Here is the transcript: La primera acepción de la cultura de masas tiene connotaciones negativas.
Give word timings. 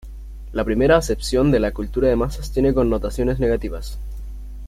La 0.53 0.63
primera 0.63 0.97
acepción 0.97 1.51
de 1.51 1.59
la 1.59 1.73
cultura 1.73 2.07
de 2.09 2.15
masas 2.15 2.49
tiene 2.49 2.73
connotaciones 2.73 3.37
negativas. 3.37 3.99